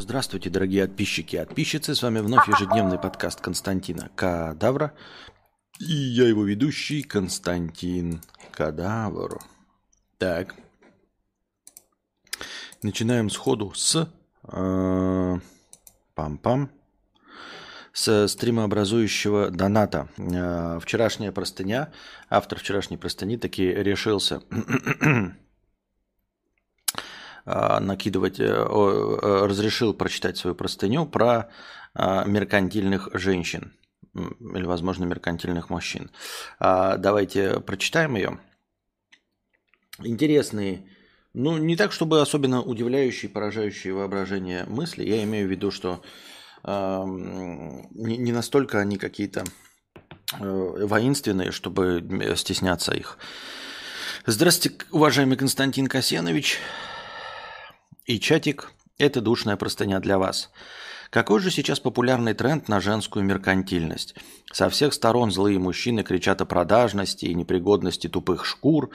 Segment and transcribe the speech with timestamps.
[0.00, 1.92] Здравствуйте, дорогие подписчики и подписчицы.
[1.92, 4.92] С вами вновь ежедневный подкаст Константина Кадавра.
[5.80, 8.22] И я его ведущий Константин
[8.52, 9.40] Кадавр.
[10.18, 10.54] Так.
[12.80, 14.08] Начинаем сходу с...
[14.44, 15.38] э,
[16.14, 16.68] Пам-пам.
[17.92, 20.08] С стримообразующего доната.
[20.16, 21.92] Э, Вчерашняя простыня.
[22.30, 24.42] Автор вчерашней простыни таки решился
[27.80, 31.48] накидывать, э, э, разрешил прочитать свою простыню про
[31.94, 33.72] меркантильных женщин
[34.14, 36.10] или, возможно, меркантильных мужчин.
[36.60, 38.38] А, Давайте прочитаем ее.
[40.04, 40.86] Интересные,
[41.34, 45.04] ну, не так, чтобы особенно удивляющие, поражающие воображение мысли.
[45.04, 46.02] Я имею в виду, что
[46.62, 49.44] ам, не настолько они какие-то
[50.38, 53.18] э, воинственные, чтобы стесняться их.
[54.26, 56.58] Здравствуйте, уважаемый Константин Касьянович.
[58.08, 60.50] И чатик– это душная простыня для вас.
[61.10, 64.14] Какой же сейчас популярный тренд на женскую меркантильность?
[64.50, 68.88] Со всех сторон злые мужчины кричат о продажности и непригодности тупых шкур.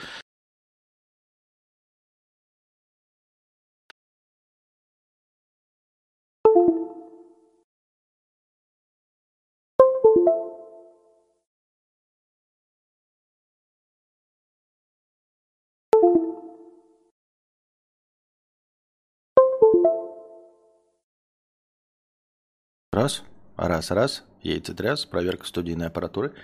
[22.94, 23.24] Раз,
[23.58, 26.36] раз, раз, яйцетряс, проверка студийной аппаратуры.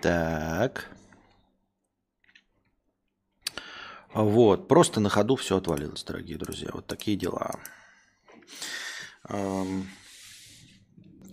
[0.00, 0.88] Так.
[4.14, 6.70] Вот, просто на ходу все отвалилось, дорогие друзья.
[6.72, 7.56] Вот такие дела.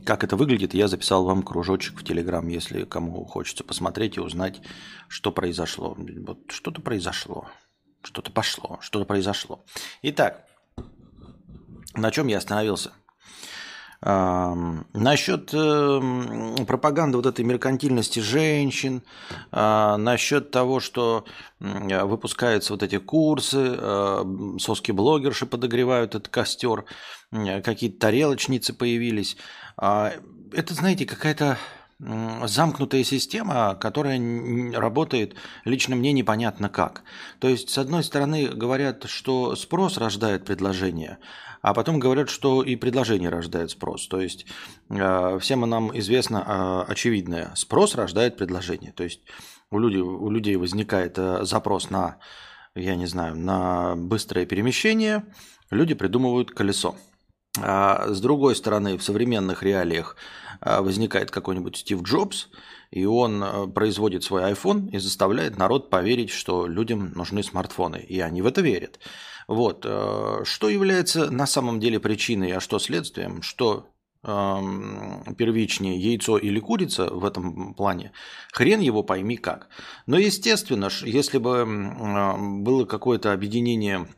[0.05, 4.59] Как это выглядит, я записал вам кружочек в Телеграм, если кому хочется посмотреть и узнать,
[5.07, 5.95] что произошло.
[5.95, 7.47] Вот что-то произошло,
[8.02, 9.63] что-то пошло, что-то произошло.
[10.02, 10.47] Итак,
[11.93, 12.91] на чем я остановился?
[14.02, 19.04] Насчет эм, пропаганды вот этой меркантильности женщин,
[19.52, 21.26] а, насчет того, что
[21.60, 24.26] выпускаются вот эти курсы, а,
[24.58, 26.86] соски-блогерши подогревают этот костер,
[27.32, 29.36] какие-то тарелочницы появились.
[29.77, 30.14] А,
[30.54, 31.58] Это, знаете, какая-то
[31.99, 34.20] замкнутая система, которая
[34.73, 37.04] работает лично мне непонятно как.
[37.39, 41.17] То есть, с одной стороны, говорят, что спрос рождает предложение,
[41.61, 44.08] а потом говорят, что и предложение рождает спрос.
[44.08, 44.45] То есть,
[44.89, 47.52] э, всем нам известно э, очевидное.
[47.55, 48.93] Спрос рождает предложение.
[48.93, 49.21] То есть,
[49.70, 52.17] у людей, у людей возникает э, запрос на,
[52.76, 55.26] я не знаю, на быстрое перемещение,
[55.70, 56.95] люди придумывают колесо.
[57.64, 60.15] А с другой стороны, в современных реалиях
[60.61, 62.49] а, возникает какой-нибудь Стив Джобс,
[62.92, 67.97] и он а, производит свой iPhone и заставляет народ поверить, что людям нужны смартфоны.
[67.97, 68.99] И они в это верят.
[69.47, 69.86] Вот.
[69.86, 73.87] а, Что является на самом деле причиной, а что следствием, что
[74.21, 78.11] первичнее яйцо или курица в этом плане,
[78.52, 79.70] хрен его пойми как.
[80.08, 81.65] Но естественно, если бы
[82.61, 84.09] было какое-то объединение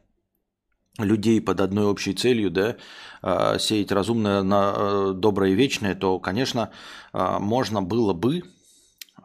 [0.97, 2.77] людей под одной общей целью, да,
[3.21, 6.71] а, сеять разумное на э, доброе и вечное, то, конечно,
[7.13, 8.43] а, можно было бы,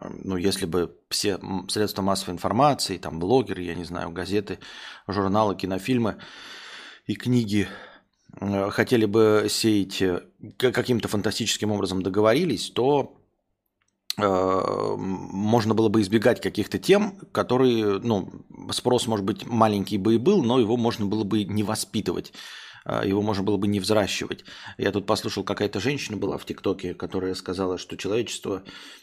[0.01, 1.39] ну, если бы все
[1.69, 4.59] средства массовой информации, там, блогеры, я не знаю, газеты,
[5.09, 6.19] журналы, кинофильмы
[7.07, 7.69] и книги
[8.41, 10.23] э, хотели бы сеять э,
[10.59, 13.16] каким-то фантастическим образом договорились, то
[14.19, 18.31] можно было бы избегать каких-то тем, которые, ну,
[18.71, 22.33] спрос, может быть, маленький бы и был, но его можно было бы не воспитывать,
[22.87, 24.45] э, его можно было бы не взращивать.
[24.79, 28.63] Я тут послушал, какая-то женщина была в ТикТоке, которая сказала, что человечество,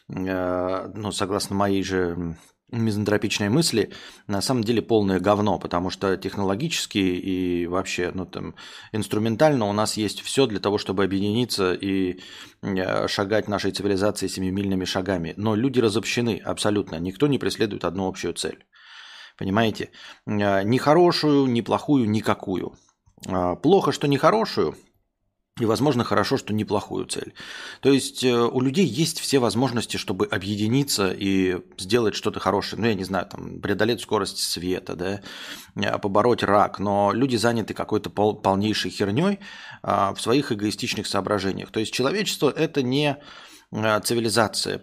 [0.10, 2.36] э, ну, согласно моей же
[2.74, 3.92] мизантропичной мысли,
[4.28, 8.56] на самом деле полное говно, потому что технологически и вообще, ну, там,
[8.92, 12.20] инструментально у нас есть все для того, чтобы объединиться и
[12.62, 15.34] э, шагать нашей цивилизации семимильными шагами.
[15.38, 16.98] Но люди разобщены абсолютно.
[16.98, 18.66] Никто не преследует одну общую цель.
[19.38, 19.92] Понимаете?
[20.26, 22.74] Э, Ни хорошую, ни плохую, никакую.
[23.28, 24.76] А, Плохо, что не хорошую,
[25.60, 27.34] и, возможно, хорошо, что неплохую цель.
[27.82, 32.82] То есть э, у людей есть все возможности, чтобы объединиться и сделать что-то хорошее.
[32.82, 35.22] Ну, я не знаю, там, преодолеть скорость света, да,
[35.76, 36.80] э, побороть рак.
[36.80, 39.40] Но люди заняты какой-то пол- полнейшей херней
[39.84, 41.72] а, в своих эгоистичных соображениях.
[41.72, 43.18] То есть человечество– это не
[43.72, 44.80] э, цивилизация,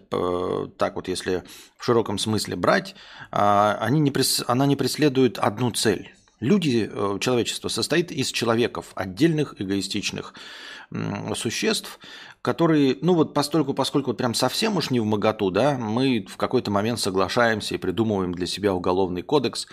[0.77, 1.43] так вот если
[1.77, 2.95] в широком смысле брать,
[3.29, 4.13] а, они не
[4.47, 6.13] она не преследует одну цель.
[6.41, 10.33] Люди, э, человечество состоит из человеков, отдельных эгоистичных
[11.35, 11.99] существ,
[12.41, 16.71] которые, ну вот постольку, поскольку прям совсем уж не в моготу, да, мы в какой-то
[16.71, 19.67] момент соглашаемся и придумываем для себя уголовный кодекс,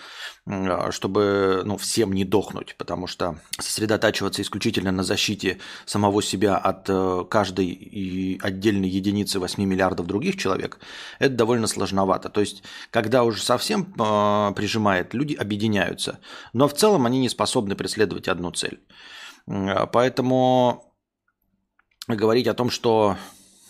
[0.45, 6.85] а, чтобы, ну, всем не дохнуть, потому что сосредотачиваться исключительно на защите самого себя от
[6.89, 10.79] э, каждой отдельной единицы 8 миллиардов других человек,
[11.17, 12.29] это довольно сложновато.
[12.29, 16.19] То есть, когда уже совсем а, прижимает, люди объединяются,
[16.53, 18.79] но в целом они не способны преследовать одну цель.
[19.91, 20.88] Поэтому
[22.15, 23.17] говорить о том, что,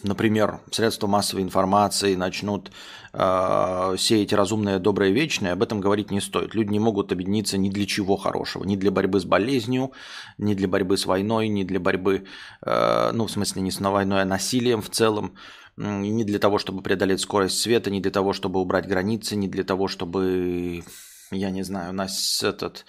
[0.04, 2.72] например, средства массовой информации начнут
[3.14, 6.56] э, сеять разумное, доброе, вечное, об этом говорить не стоит.
[6.56, 8.64] Люди не могут объединиться ни для чего хорошего.
[8.64, 9.92] Ни для борьбы с болезнью,
[10.38, 12.26] ни для борьбы с войной, ни для борьбы,
[12.62, 15.34] э, ну, в смысле, не с войной, а насилием в целом.
[15.78, 19.64] Не для того, чтобы преодолеть скорость света, не для того, чтобы убрать границы, не для
[19.64, 20.84] того, чтобы,
[21.32, 22.86] я не знаю, у нас этот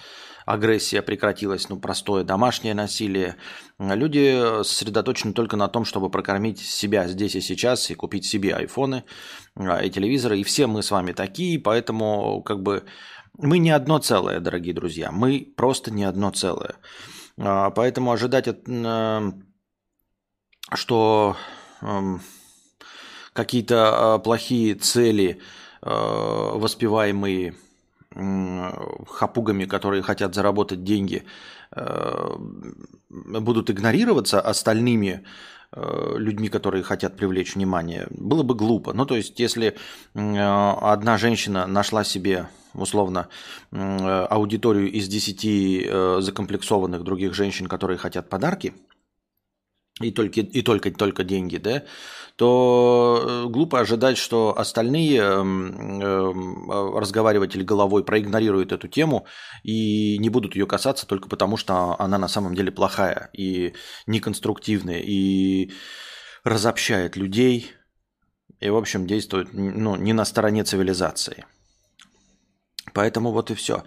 [0.52, 3.37] агрессия прекратилась, ну, простое домашнее насилие.
[3.79, 9.05] Люди сосредоточены только на том, чтобы прокормить себя здесь и сейчас и купить себе айфоны
[9.56, 10.38] а, и телевизоры.
[10.38, 12.85] И все мы с вами такие, поэтому как бы
[13.38, 15.11] мы не одно целое, дорогие друзья.
[15.12, 16.75] Мы просто не одно целое.
[17.38, 19.32] А, поэтому ожидать, э,
[20.75, 21.37] что
[21.81, 22.20] эм,
[23.32, 25.41] какие-то а, плохие цели,
[25.82, 27.55] э, воспеваемые
[28.12, 31.25] хапугами, которые хотят заработать деньги,
[31.73, 32.37] э,
[33.09, 35.25] будут игнорироваться остальными
[35.73, 38.93] э, людьми, которые хотят привлечь внимание, было бы глупо.
[38.93, 39.77] Ну, то есть, если
[40.15, 43.29] одна женщина нашла себе условно
[43.71, 48.75] аудиторию из 10 э, закомплексованных других женщин, которые хотят подарки,
[50.00, 51.85] и только, и только, только деньги, да,
[52.37, 59.26] то э, глупо ожидать, что остальные эм, эм, разговариватели головой проигнорируют эту тему
[59.62, 63.75] и не будут ее касаться только потому, что она на самом деле плохая и
[64.06, 65.73] неконструктивная, и
[66.43, 67.73] разобщает людей,
[68.58, 71.44] и, в общем, действует ну, не на стороне цивилизации.
[72.94, 73.85] Поэтому вот и все.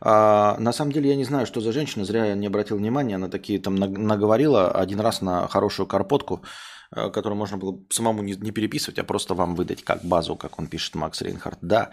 [0.00, 3.16] А, на самом деле я не знаю, что за женщина, зря я не обратил внимания,
[3.16, 6.42] она такие там наговорила один раз на хорошую карпотку,
[6.94, 10.58] э, которую можно было самому не, не переписывать, а просто вам выдать как базу, как
[10.58, 11.58] он пишет Макс Рейнхард.
[11.60, 11.90] Да.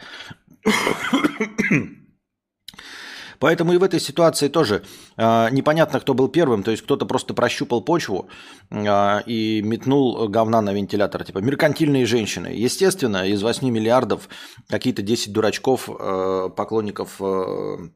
[3.44, 4.84] Поэтому и в этой ситуации тоже
[5.18, 6.64] э, непонятно, кто был первым.
[6.64, 8.30] То есть кто-то просто прощупал почву
[8.70, 11.26] э, и метнул говна на вентилятор.
[11.26, 12.48] Типа меркантильные женщины.
[12.48, 14.30] Естественно, из 8 миллиардов
[14.70, 17.90] какие-то 10 дурачков, э, поклонников э,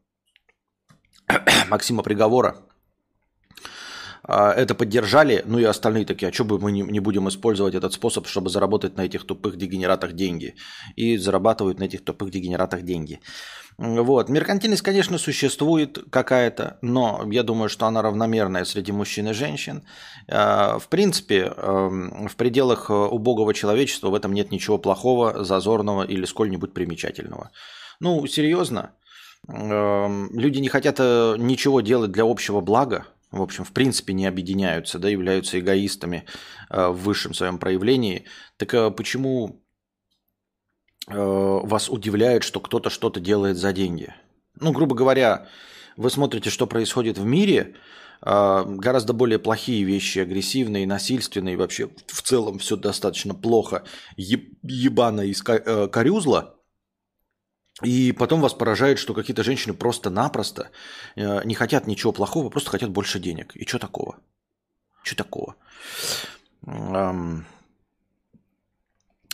[1.69, 2.66] Максима Приговора
[4.27, 8.27] это поддержали, ну и остальные такие, а что бы мы не будем использовать этот способ,
[8.27, 10.55] чтобы заработать на этих тупых дегенератах деньги.
[10.95, 13.19] И зарабатывают на этих тупых дегенератах деньги.
[13.77, 14.29] Вот.
[14.29, 19.83] Меркантильность, конечно, существует какая-то, но я думаю, что она равномерная среди мужчин и женщин.
[20.27, 26.03] А, в принципе, эм, в пределах э, убогого человечества в этом нет ничего плохого, зазорного
[26.03, 27.51] или сколь-нибудь примечательного.
[27.99, 28.93] Ну, серьезно,
[29.47, 34.25] эм, люди не хотят э, ничего делать для общего блага, в общем, в принципе не
[34.25, 36.25] объединяются, да, являются эгоистами
[36.69, 38.25] э, в высшем своем проявлении.
[38.57, 39.61] Так почему
[41.07, 44.13] Э, вас удивляет, что кто-то что-то делает за деньги.
[44.59, 45.47] Ну, грубо говоря,
[45.95, 47.75] вы смотрите, что происходит в мире,
[48.21, 53.83] э, гораздо более плохие вещи, агрессивные, насильственные, вообще в целом все достаточно плохо,
[54.17, 56.56] ебано из э, корюзла,
[57.83, 60.69] и потом вас поражает, что какие-то женщины просто-напросто
[61.15, 63.55] не хотят ничего плохого, просто хотят больше денег.
[63.55, 64.17] И что такого?
[65.03, 65.55] Что такого?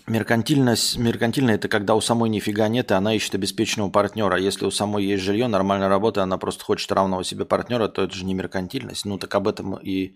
[0.06, 4.38] Меркантильность, меркантильная– это когда у самой нифига нет, и она ищет обеспеченного партнера.
[4.38, 8.14] Если у самой есть жилье, нормальная работа, она просто хочет равного себе партнера, то это
[8.14, 9.06] же не меркантильность.
[9.06, 10.16] Ну так об этом и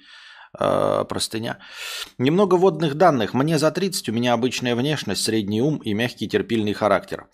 [0.59, 1.59] э, простыня.
[2.17, 3.33] Немного водных данных.
[3.33, 7.27] Мне за 30, у меня обычная внешность, средний ум и мягкий терпильный характер.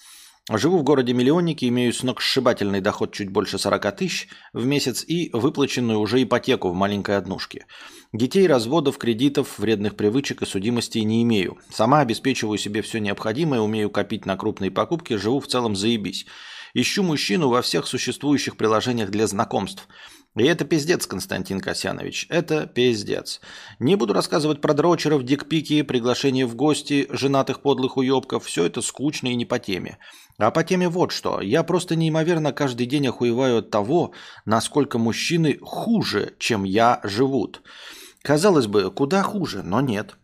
[0.52, 6.22] Живу в городе-миллионнике, имею сногсшибательный доход чуть больше 40 тысяч в месяц и выплаченную уже
[6.22, 7.66] ипотеку в маленькой однушке.
[8.12, 11.60] Детей, разводов, кредитов, вредных привычек и судимостей не имею.
[11.72, 16.26] Сама обеспечиваю себе все необходимое, умею копить на крупные покупки, живу в целом заебись.
[16.74, 19.88] Ищу мужчину во всех существующих приложениях для знакомств–
[20.36, 22.26] и это пиздец, Константин Касьянович.
[22.30, 23.40] Это пиздец.
[23.78, 28.46] Не буду рассказывать про дрочеров, дикпики, приглашения в гости, женатых подлых уебков.
[28.46, 30.00] Все это скучно и не по теме.
[30.40, 31.40] А по теме вот что.
[31.40, 34.14] Я просто неимоверно каждый день охуеваю от того,
[34.46, 37.62] насколько мужчины хуже, чем я, живут.
[38.24, 40.16] Казалось бы, куда хуже, но нет.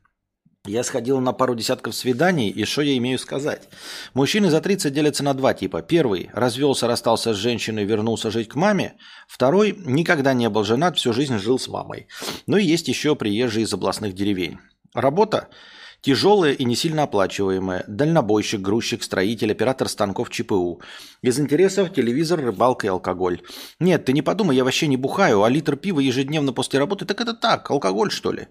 [0.69, 3.67] Я сходил на пару десятков свиданий, и что я имею сказать?
[4.13, 5.81] Мужчины за 30 делятся на два типа.
[5.81, 8.93] Первый– развелся, расстался с женщиной, вернулся жить к маме.
[9.27, 12.07] Второй– никогда не был женат, всю жизнь жил с мамой.
[12.45, 14.59] Ну и есть еще приезжие из областных деревень.
[14.93, 15.47] Работа–
[16.01, 17.83] тяжелая и не сильно оплачиваемая.
[17.87, 20.83] Дальнобойщик, грузчик, строитель, оператор станков ЧПУ.
[21.23, 23.41] Из интересов– телевизор, рыбалка и алкоголь.
[23.79, 27.19] Нет, ты не подумай, я вообще не бухаю, а литр пива ежедневно после работы– так
[27.21, 28.49] это так, алкоголь что ли?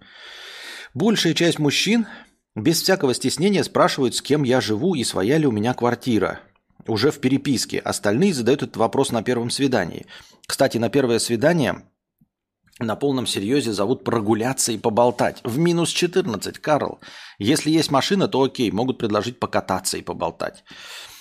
[0.99, 2.09] Большая часть мужчин
[2.57, 6.41] без всякого стеснения спрашивают, с кем я живу и своя ли у меня квартира.
[6.89, 7.79] Уже в переписке.
[7.79, 10.07] Остальные задают этот вопрос на первом свидании.
[10.45, 11.85] Кстати, на первое свидание
[12.81, 15.39] на полном серьезе зовут прогуляться и поболтать.
[15.45, 16.99] В минус 14, Карл.
[17.39, 20.65] Если есть машина, то окей, могут предложить покататься и поболтать.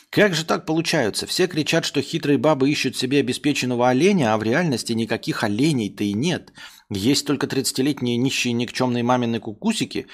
[0.10, 1.28] Как же так получается?
[1.28, 6.14] Все кричат, что хитрые бабы ищут себе обеспеченного оленя, а в реальности никаких оленей-то и
[6.14, 6.52] нет.
[6.90, 10.08] Есть только 30-летние нищие никчемные мамины кукусики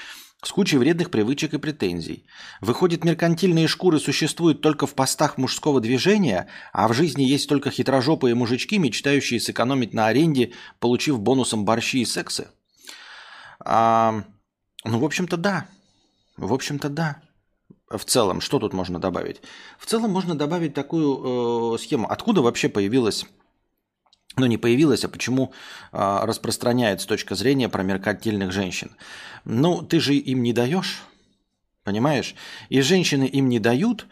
[0.43, 2.25] с кучей вредных привычек и претензий.
[2.61, 8.35] Выходит, меркантильные шкуры существуют только в постах мужского движения, а в жизни есть только хитрожопые
[8.35, 12.49] мужички, мечтающие сэкономить на аренде, получив бонусом борщи и сексы?
[13.63, 14.23] А,
[14.83, 15.67] ну, в общем-то, да.
[16.35, 17.21] В общем-то, да.
[17.89, 19.41] В целом, что тут можно добавить?
[19.77, 22.09] В целом можно добавить такую э, схему.
[22.09, 23.25] Откуда вообще появилась,
[24.35, 25.53] ну не появилась, а почему
[25.91, 28.95] э, распространяется точка зрения про меркантильных женщин?
[29.45, 31.03] Ну, ты же им не даешь,
[31.83, 32.35] понимаешь?
[32.69, 34.07] И женщины им не дают,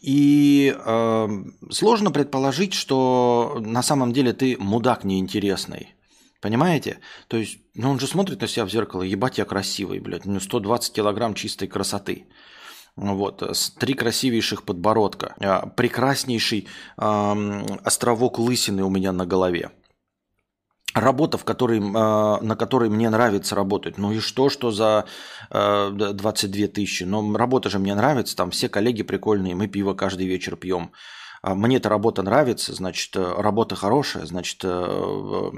[0.00, 1.28] и э,
[1.70, 5.94] сложно предположить, что на самом деле ты мудак неинтересный.
[6.40, 6.98] Понимаете?
[7.28, 10.40] То есть, ну он же смотрит на себя в зеркало, ебать я красивый, блядь, ну
[10.40, 12.26] 120 килограмм чистой красоты.
[12.96, 13.42] Вот,
[13.78, 19.72] три красивейших подбородка, а, прекраснейший э, островок лысины у меня на голове.
[20.94, 23.98] Работа, в которой, э, на которой мне нравится работать.
[23.98, 25.06] Ну и что, что за
[25.50, 27.02] э, 22 тысячи?
[27.02, 30.92] Но работа же мне нравится, там все коллеги прикольные, мы пиво каждый вечер пьем.
[31.46, 35.50] А мне эта работа нравится, значит, э, работа хорошая, значит, э,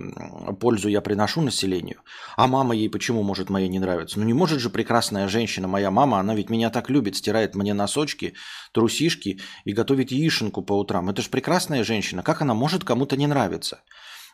[0.58, 2.00] пользу я приношу населению.
[2.36, 4.18] А мама ей почему может моей не нравиться?
[4.18, 7.72] Ну не может же прекрасная женщина, моя мама, она ведь меня так любит, стирает мне
[7.72, 8.34] носочки,
[8.72, 11.08] трусишки и готовит яишенку по утрам.
[11.08, 13.84] Это же прекрасная женщина, как она может кому-то не нравиться?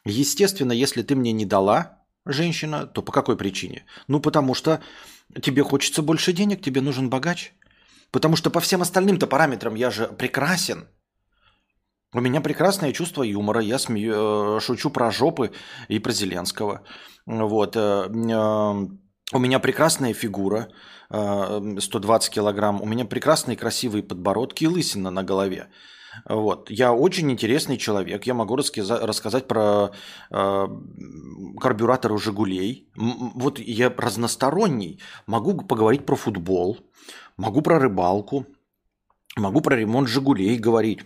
[0.06, 3.84] Естественно, если ты мне не дала, женщина, то по какой причине?
[4.08, 4.80] Ну потому что
[5.42, 7.52] тебе хочется больше денег, тебе нужен богач.
[8.10, 10.88] Потому что по всем остальным-то параметрам я же прекрасен–
[12.14, 15.50] у меня прекрасное чувство юмора, я смею, э, шучу про жопы
[15.88, 16.82] и про Зеленского.
[17.26, 17.76] Вот.
[17.76, 18.88] Э, э,
[19.34, 20.68] у меня прекрасная фигура,
[21.10, 22.80] 120 килограмм.
[22.82, 25.68] У меня прекрасные красивые подбородки и лысина на голове.
[26.28, 26.70] Вот.
[26.70, 28.26] Я очень интересный человек.
[28.26, 29.90] Я могу рассказать про
[30.30, 30.68] э,
[31.60, 32.90] карбюраторы «Жигулей».
[33.34, 35.00] Вот я разносторонний.
[35.26, 36.78] Могу поговорить про футбол,
[37.36, 38.46] могу про рыбалку,
[39.36, 41.00] могу про ремонт «Жигулей» говорить.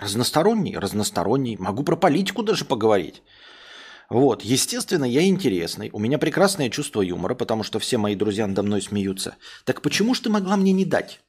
[0.00, 1.56] Разносторонний, разносторонний.
[1.58, 3.22] Могу про политику даже поговорить.
[4.08, 5.90] Вот, естественно, я интересный.
[5.92, 9.36] У меня прекрасное чувство юмора, потому что все мои друзья надо мной смеются.
[9.64, 11.20] Так почему же ты могла мне не дать?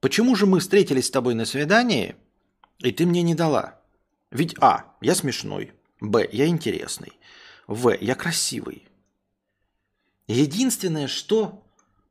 [0.00, 2.16] Почему же мы встретились с тобой на свидании,
[2.78, 3.80] и ты мне не дала?
[4.30, 5.72] Ведь А, я смешной.
[6.00, 7.12] Б, я интересный.
[7.66, 8.88] В, я красивый.
[10.28, 11.62] Единственное, что...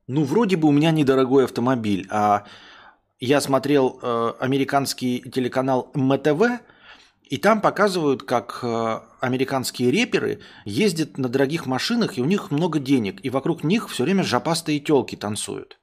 [0.07, 2.45] Ну, вроде бы у меня недорогой автомобиль, а
[3.19, 6.61] я смотрел э, американский телеканал МТВ,
[7.23, 12.79] и там показывают, как э, американские реперы ездят на дорогих машинах, и у них много
[12.79, 15.79] денег, и вокруг них все время жопастые телки танцуют.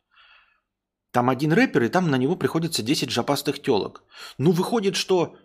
[1.10, 4.04] Там один рэпер, и там на него приходится 10 жопастых телок.
[4.38, 5.36] Ну, выходит, что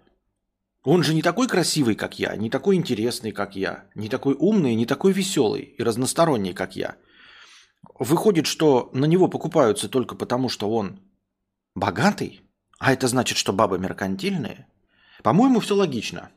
[0.83, 4.75] он же не такой красивый, как я, не такой интересный, как я, не такой умный,
[4.75, 6.95] не такой веселый и разносторонний, как я.
[7.99, 11.01] Выходит, что на него покупаются только потому, что он
[11.77, 12.41] Богатый?
[12.79, 14.65] А это значит, что бабы меркантильные?
[15.21, 16.31] По-моему, все логично.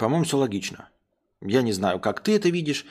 [0.00, 0.88] По-моему, все логично.
[1.40, 2.86] Я не знаю, как ты это видишь.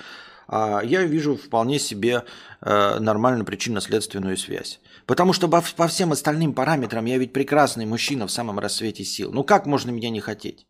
[0.47, 2.23] А я вижу вполне себе
[2.61, 4.79] э, нормальную причинно-следственную связь.
[5.05, 9.33] Потому что по, по всем остальным параметрам я ведь прекрасный мужчина в самом рассвете сил.
[9.33, 10.65] Ну как можно меня не хотеть?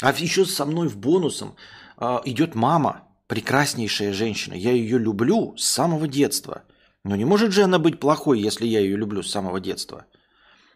[0.00, 1.56] А еще со мной в бонусом
[1.98, 4.54] э, идет мама, прекраснейшая женщина.
[4.54, 6.62] Я ее люблю с самого детства.
[7.04, 10.06] Но не может же она быть плохой, если я ее люблю с самого детства.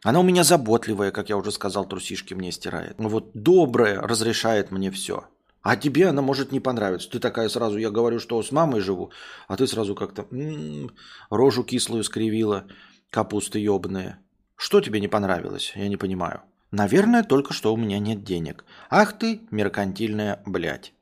[0.02, 2.98] Она у меня заботливая, как я уже сказал, трусишки мне стирает.
[2.98, 5.26] Ну вот добрая, разрешает мне все.
[5.62, 7.10] А тебе она может не понравиться.
[7.10, 9.10] Ты такая сразу, я говорю, что с мамой живу,
[9.48, 10.92] а ты сразу как-то м-м,
[11.30, 12.66] рожу кислую скривила,
[13.10, 14.18] капусты ебаные.
[14.54, 15.72] Что тебе не понравилось?
[15.74, 16.42] Я не понимаю.
[16.70, 18.64] Наверное, только что у меня нет денег.
[18.90, 20.92] Ах ты, меркантильная блядь.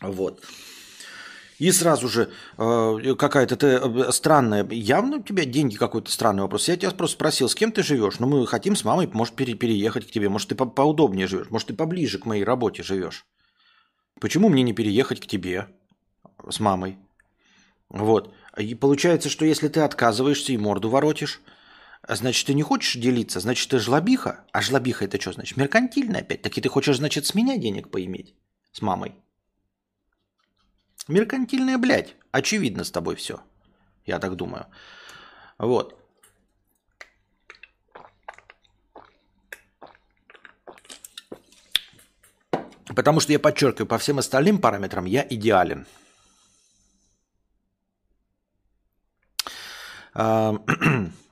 [0.00, 0.42] Вот.
[1.58, 6.68] И сразу же э, какая-то ты э, странная, явно у тебя деньги какой-то странный вопрос.
[6.68, 8.18] Я тебя просто спросил, с кем ты живешь?
[8.18, 11.50] Ну, мы хотим с мамой, может, пере переехать к тебе, может, ты по поудобнее живешь,
[11.50, 13.24] может, ты поближе к моей работе живешь.
[14.20, 15.68] Почему мне не переехать к тебе
[16.48, 16.98] с мамой?
[17.88, 18.34] Вот.
[18.58, 21.40] И получается, что если ты отказываешься и морду воротишь,
[22.06, 24.44] значит, ты не хочешь делиться, значит, ты жлобиха.
[24.52, 25.56] А жлобиха это что значит?
[25.56, 26.42] Меркантильная опять.
[26.42, 28.34] Так и ты хочешь, значит, с меня денег поиметь?
[28.72, 29.14] С мамой.
[31.08, 32.16] Меркантильная, блядь.
[32.32, 33.40] Очевидно с тобой все.
[34.04, 34.66] Я так думаю.
[35.58, 35.94] Вот.
[42.94, 45.86] Потому что я подчеркиваю, по всем остальным параметрам я идеален.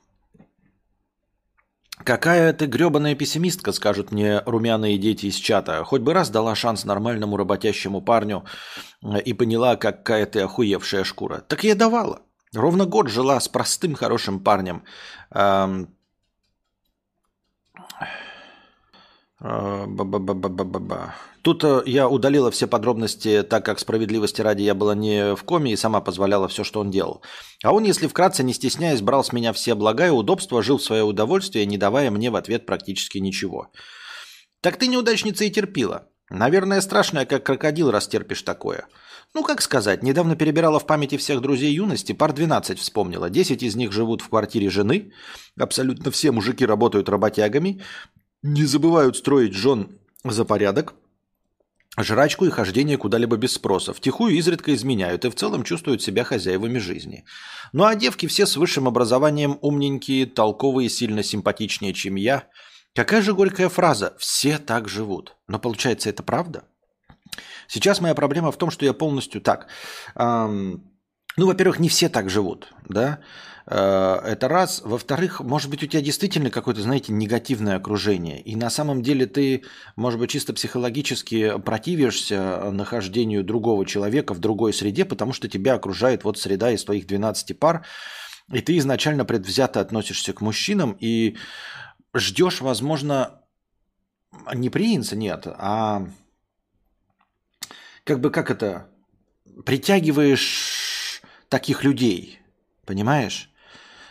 [2.04, 5.82] Какая ты гребаная пессимистка, скажут мне румяные дети из чата.
[5.84, 8.44] Хоть бы раз дала шанс нормальному работящему парню
[9.02, 11.38] э, и поняла, какая ты охуевшая шкура.
[11.48, 12.20] Так я давала.
[12.52, 14.84] Ровно год жила с простым хорошим парнем.
[19.44, 19.86] Э,
[21.42, 25.72] Тут э, я удалила все подробности, так как справедливости ради я была не в коме
[25.72, 27.22] и сама позволяла все, что он делал.
[27.62, 30.82] А он, если вкратце, не стесняясь, брал с меня все блага и удобства, жил в
[30.82, 33.70] свое удовольствие, не давая мне в ответ практически ничего.
[34.62, 36.08] Так ты неудачница и терпила.
[36.30, 38.86] Наверное, страшная, как крокодил, растерпишь такое.
[39.34, 43.28] Ну, как сказать, недавно перебирала в памяти всех друзей юности, пар 12 вспомнила.
[43.28, 45.12] 10 из них живут в квартире жены,
[45.58, 47.82] абсолютно все мужики работают работягами,
[48.44, 50.94] не забывают строить жен за порядок,
[51.98, 53.94] жрачку и хождение куда-либо без спроса.
[53.94, 57.24] Втихую изредка изменяют и в целом чувствуют себя хозяевами жизни.
[57.72, 62.44] Ну а девки все с высшим образованием умненькие, толковые, сильно симпатичнее, чем я.
[62.94, 65.36] Какая же горькая фраза «все так живут».
[65.48, 66.64] Но получается это правда?
[67.66, 69.68] Сейчас моя проблема в том, что я полностью так.
[70.16, 70.84] Эм,
[71.36, 73.20] ну, во-первых, не все так живут, да.
[73.66, 74.82] Э, это раз.
[74.84, 78.40] Во-вторых, может быть, у тебя действительно какое-то, знаете, негативное окружение.
[78.40, 79.64] И на самом деле ты,
[79.96, 86.24] может быть, чисто психологически противишься нахождению другого человека в другой среде, потому что тебя окружает
[86.24, 87.84] вот среда из твоих 12 пар,
[88.52, 91.36] и ты изначально предвзято относишься к мужчинам и
[92.14, 93.40] ждешь, возможно,
[94.52, 96.06] не принца, нет, а
[98.04, 98.88] как бы как это,
[99.64, 100.83] притягиваешь
[101.48, 102.40] таких людей,
[102.86, 103.50] понимаешь?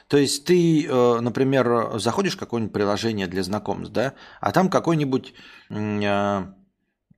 [0.07, 5.33] То есть ты, э, например, заходишь в какое-нибудь приложение для знакомств, да, а там какой-нибудь
[5.69, 6.45] э,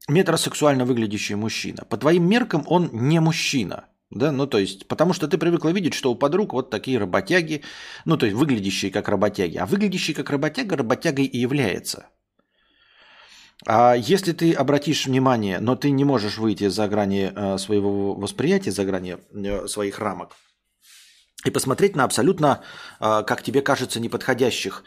[0.07, 1.83] метросексуально выглядящий мужчина.
[1.89, 3.85] По твоим меркам он не мужчина.
[4.11, 7.63] Да, ну то есть, потому что ты привыкла видеть, что у подруг вот такие работяги,
[8.05, 9.57] ну то есть выглядящие как работяги.
[9.57, 12.05] А выглядящий как работяга работягой и является.
[13.67, 18.71] А если ты обратишь внимание, но ты не можешь выйти за грани э, своего восприятия,
[18.71, 20.35] за грани э, своих рамок,
[21.43, 22.61] и посмотреть на абсолютно,
[22.99, 24.83] а, как тебе кажется, неподходящих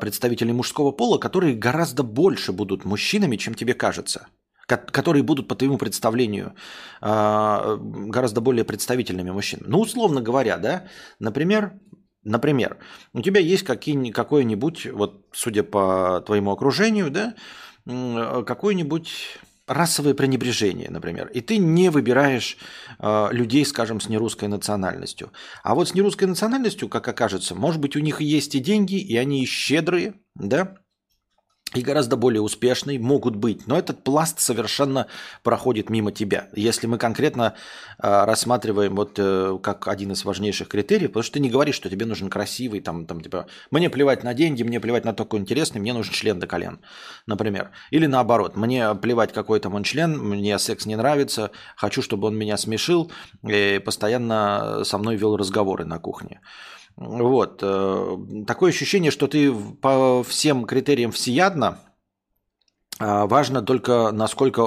[0.00, 4.26] представителей мужского пола, которые гораздо больше будут мужчинами, чем тебе кажется
[4.66, 6.54] которые будут по твоему представлению
[7.00, 9.68] гораздо более представительными мужчинами.
[9.68, 10.84] Ну, условно говоря, да,
[11.18, 11.74] например,
[12.24, 12.78] например,
[13.12, 17.34] у тебя есть какой-нибудь, вот судя по твоему окружению, да,
[17.86, 22.58] какой-нибудь расовое пренебрежение, например, и ты не выбираешь
[22.98, 25.32] э, людей, скажем, с нерусской национальностью.
[25.62, 29.16] А вот с нерусской национальностью, как окажется, может быть, у них есть и деньги, и
[29.16, 30.78] они щедрые, да,
[31.74, 33.66] и гораздо более успешный могут быть.
[33.66, 35.06] Но этот пласт совершенно
[35.42, 36.48] проходит мимо тебя.
[36.54, 37.54] Если мы конкретно
[37.98, 41.88] э, рассматриваем вот э, как один из важнейших критериев, потому что ты не говоришь, что
[41.88, 45.40] тебе нужен красивый, там, там типа, мне плевать на деньги, мне плевать на то, какой
[45.40, 46.80] интересный, мне нужен член до колен,
[47.26, 47.70] например.
[47.90, 52.36] Или наоборот, мне плевать, какой там он член, мне секс не нравится, хочу, чтобы он
[52.36, 53.10] меня смешил
[53.46, 56.40] и постоянно со мной вел разговоры на кухне.
[56.96, 57.60] Вот.
[57.62, 61.78] Э, такое ощущение, что ты по всем критериям всеядно,
[62.98, 64.62] а важно только, насколько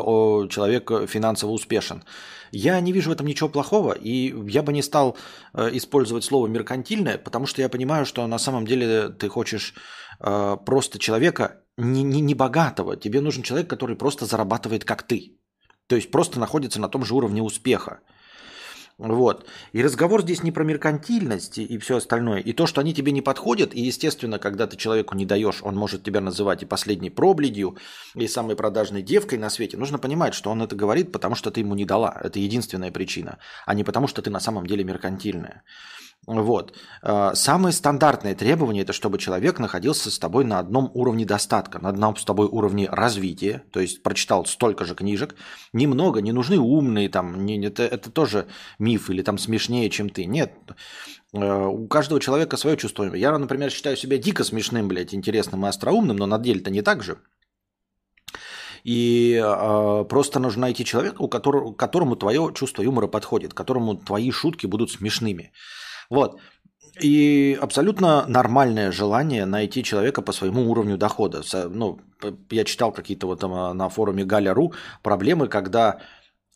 [0.50, 2.04] человек финансово успешен.
[2.52, 5.18] Я не вижу в этом ничего плохого, и я бы не стал
[5.54, 9.74] э, использовать слово меркантильное, потому что я понимаю, что на самом деле ты хочешь
[10.20, 12.96] э, просто человека не, не, не богатого.
[12.96, 15.38] Тебе нужен человек, который просто зарабатывает как ты.
[15.88, 18.00] То есть просто находится на том же уровне успеха.
[18.98, 19.46] Вот.
[19.74, 22.40] И разговор здесь не про меркантильность и все остальное.
[22.40, 25.76] И то, что они тебе не подходят, и, естественно, когда ты человеку не даешь, он
[25.76, 27.78] может тебя называть и последней пробледью,
[28.16, 29.76] и самой продажной девкой на свете.
[29.76, 32.18] Нужно понимать, что он это говорит, потому что ты ему не дала.
[32.24, 33.38] Это единственная причина.
[33.66, 35.64] А не потому, что ты на самом деле меркантильная.
[36.28, 36.74] Вот.
[37.04, 41.90] А, самое стандартное требование– это чтобы человек находился с тобой на одном уровне достатка, на
[41.90, 45.36] одном с тобой уровне развития, то есть прочитал столько же книжек.
[45.72, 48.48] Немного, не нужны умные, там, не, это, это тоже
[48.80, 50.26] миф или там смешнее, чем ты.
[50.26, 50.54] Нет.
[51.34, 53.14] А, у каждого человека свое чувство.
[53.14, 57.04] Я, например, считаю себя дико смешным, блядь, интересным и остроумным, но на деле-то не так
[57.04, 57.20] же.
[58.84, 64.30] И э, просто нужно найти человека, у которого, которому твое чувство юмора подходит, которому твои
[64.30, 65.52] шутки будут смешными.
[66.10, 66.40] Вот.
[67.02, 71.44] И абсолютно нормальное желание найти человека по своему уровню дохода.
[71.70, 72.00] Ну,
[72.50, 76.00] я читал какие-то вот там а, на форуме Галя.ру проблемы, когда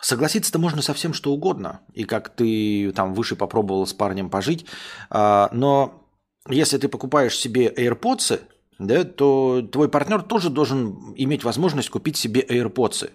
[0.02, 1.82] согласиться-то можно со всем что угодно.
[1.94, 4.66] И как ты там выше попробовал с парнем пожить.
[5.10, 6.06] А, но
[6.48, 8.40] если ты покупаешь себе AirPods,
[8.80, 13.10] да, то твой партнер тоже должен иметь возможность купить себе AirPods.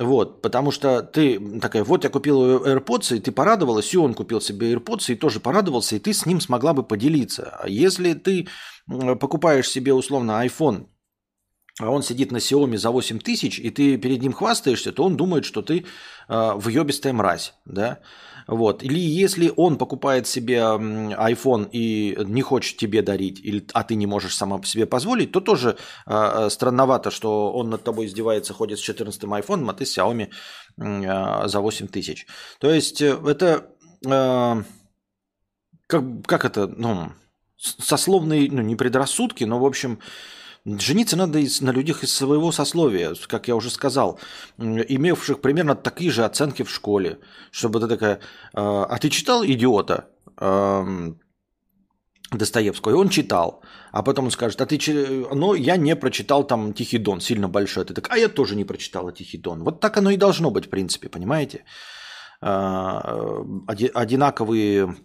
[0.00, 4.40] Вот, потому что ты такая, вот я купил AirPods, и ты порадовалась, и он купил
[4.40, 7.58] себе AirPods, и тоже порадовался, и ты с ним смогла бы поделиться.
[7.60, 8.48] А если ты
[8.88, 10.86] покупаешь себе условно iPhone,
[11.78, 15.18] а он сидит на Xiaomi за 8 тысяч, и ты перед ним хвастаешься, то он
[15.18, 15.84] думает, что ты
[16.28, 17.98] э, въебистая мразь, да.
[18.46, 18.82] Вот.
[18.82, 24.06] Или если он покупает себе iPhone и не хочет тебе дарить, или, а ты не
[24.06, 25.76] можешь сама себе позволить, то тоже
[26.06, 30.30] э, странновато, что он над тобой издевается, ходит с 14 iPhone, а ты с Xiaomi
[30.78, 32.26] э, за 8 тысяч.
[32.58, 33.66] То есть э, это...
[34.06, 34.62] Э,
[35.86, 36.68] как, как это?
[36.68, 37.12] Ну,
[37.56, 39.98] сословные, ну, не предрассудки, но, в общем,
[40.64, 44.18] Жениться надо на людях из своего сословия, как я уже сказал,
[44.58, 47.18] имевших примерно такие же оценки в школе,
[47.50, 48.20] чтобы ты такая,
[48.52, 50.08] а, а ты читал «Идиота»?
[52.32, 53.62] Достоевского, и он читал.
[53.92, 54.78] А потом он скажет, а ты,
[55.34, 57.84] ну, я не прочитал там Тихий Дон, сильно большой.
[57.84, 59.64] Ты так, а я тоже не прочитала Тихий Дон.
[59.64, 61.64] Вот так оно и должно быть, в принципе, понимаете?
[62.40, 63.42] А,
[63.94, 64.96] одинаковые,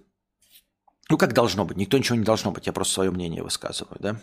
[1.09, 4.21] ну, как должно быть, никто ничего не должно быть, я просто свое мнение высказываю, да?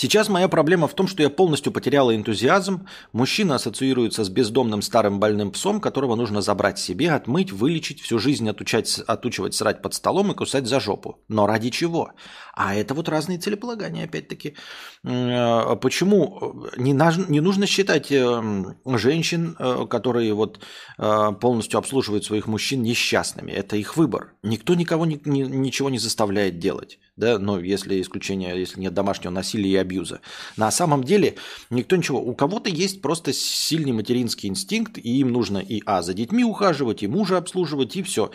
[0.00, 2.86] Сейчас моя проблема в том, что я полностью потеряла энтузиазм.
[3.12, 8.48] Мужчина ассоциируется с бездомным старым больным псом, которого нужно забрать себе, отмыть, вылечить, всю жизнь
[8.48, 11.18] отучать, отучивать срать под столом и кусать за жопу.
[11.26, 12.12] Но ради чего?
[12.54, 14.54] А это вот разные целеполагания, опять-таки.
[15.02, 20.60] Э, почему не, не нужно считать э, женщин, э, которые вот
[20.96, 23.50] полностью обслуживают своих мужчин, несчастными?
[23.50, 24.34] Это их выбор.
[24.44, 29.32] Никто никого ни, ни, ничего не заставляет делать да, но если исключение, если нет домашнего
[29.32, 30.20] насилия и абьюза.
[30.56, 31.36] На самом деле
[31.70, 32.20] никто ничего.
[32.20, 37.02] У кого-то есть просто сильный материнский инстинкт, и им нужно и а за детьми ухаживать,
[37.02, 38.30] и мужа обслуживать, и все.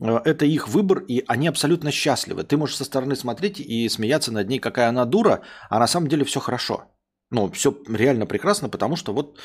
[0.00, 2.44] Э, это их выбор, и они абсолютно счастливы.
[2.44, 6.08] Ты можешь со стороны смотреть и смеяться над ней, какая она дура, а на самом
[6.08, 6.84] деле все хорошо.
[7.30, 9.38] Ну, все реально прекрасно, потому что вот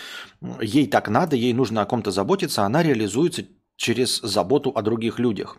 [0.61, 3.43] ей так надо, ей нужно о ком-то заботиться, она реализуется
[3.77, 5.57] через заботу о других людях.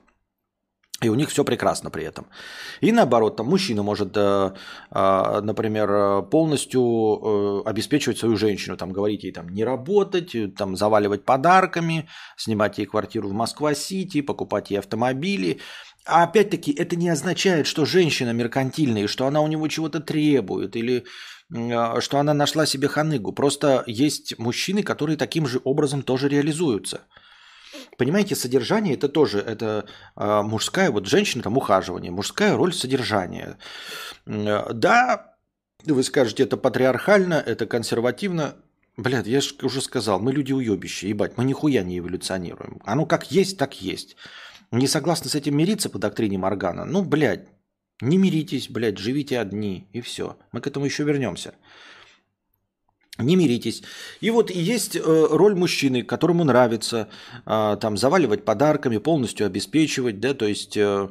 [1.02, 2.26] И у них все прекрасно при этом.
[2.80, 4.52] И наоборот, там мужчина может, э,
[4.90, 11.24] э, например, полностью э, обеспечивать свою женщину, там говорить ей там не работать, там заваливать
[11.24, 15.60] подарками, снимать ей квартиру в Москва-Сити, покупать ей автомобили.
[16.06, 21.04] А опять-таки это не означает, что женщина меркантильная, что она у него чего-то требует, или
[21.48, 23.32] что она нашла себе ханыгу.
[23.32, 27.02] Просто есть мужчины, которые таким же образом тоже реализуются–
[27.96, 29.86] Понимаете, содержание это тоже это
[30.16, 33.58] э, мужская, вот женщина там ухаживание, мужская роль содержания.
[34.26, 35.36] Э, да,
[35.84, 38.56] вы скажете, это патриархально, это консервативно.
[38.96, 42.80] Блядь, я же уже сказал, мы люди уебища, ебать, мы нихуя не эволюционируем.
[42.84, 44.16] Оно как есть, так есть.
[44.70, 46.84] Не согласны с этим мириться по доктрине Моргана?
[46.84, 47.46] Ну, блядь,
[48.00, 50.36] не миритесь, блядь, живите одни, и все.
[50.52, 51.54] Мы к этому еще вернемся.
[53.18, 53.82] Не миритесь.
[54.20, 57.08] И вот есть э, роль мужчины, которому нравится
[57.46, 61.08] э, там заваливать подарками, полностью обеспечивать, да, то есть э,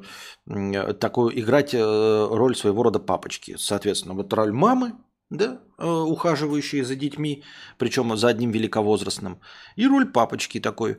[0.99, 3.55] такую играть роль своего рода папочки.
[3.57, 4.93] Соответственно, вот роль мамы,
[5.31, 7.43] да, ухаживающей за детьми,
[7.79, 9.39] причем за одним великовозрастным,
[9.75, 10.97] и роль папочки такой.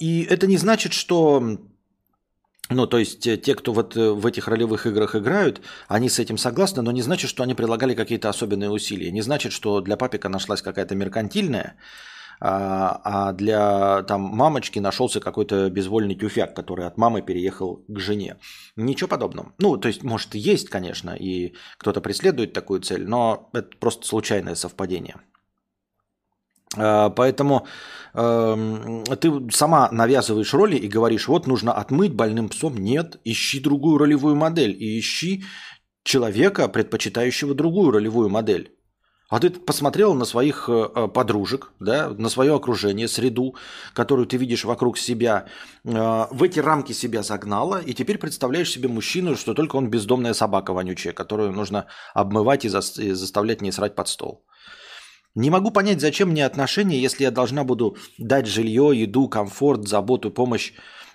[0.00, 1.58] И это не значит, что
[2.74, 6.18] ну, то есть э, те, кто вот э, в этих ролевых играх играют, они с
[6.18, 9.10] этим согласны, но не значит, что они прилагали какие-то особенные усилия.
[9.10, 11.76] Не значит, что для папика нашлась какая-то меркантильная,
[12.40, 18.36] а, а для там, мамочки нашелся какой-то безвольный тюфяк, который от мамы переехал к жене.
[18.76, 19.52] Ничего подобного.
[19.58, 24.56] Ну, то есть, может, есть, конечно, и кто-то преследует такую цель, но это просто случайное
[24.56, 25.16] совпадение.
[26.76, 27.66] А, поэтому
[28.14, 32.76] э, ты сама навязываешь роли и говоришь, вот нужно отмыть больным псом.
[32.76, 35.44] Нет, ищи другую ролевую модель и ищи
[36.04, 38.72] человека, предпочитающего другую ролевую модель.
[39.32, 43.54] А ты посмотрел на своих э, э, подружек, да, на свое окружение, среду,
[43.94, 45.46] которую ты видишь вокруг себя,
[45.84, 50.34] э, в эти рамки себя загнала, и теперь представляешь себе мужчину, что только он бездомная
[50.34, 54.44] собака вонючая, которую нужно обмывать и заставлять не срать под стол.
[55.34, 60.30] Не могу понять, зачем мне отношения, если я должна буду дать жилье, еду, комфорт, заботу,
[60.30, 60.72] помощь